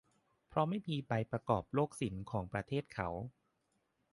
[0.47, 3.09] เพราะไม่มีใบประกอบโรคศิลปะของประเทศเขา